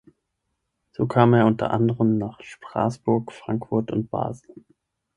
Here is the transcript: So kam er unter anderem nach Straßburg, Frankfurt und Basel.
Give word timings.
So 0.93 1.05
kam 1.05 1.35
er 1.35 1.45
unter 1.45 1.69
anderem 1.69 2.17
nach 2.17 2.41
Straßburg, 2.41 3.31
Frankfurt 3.31 3.91
und 3.91 4.09
Basel. 4.09 4.63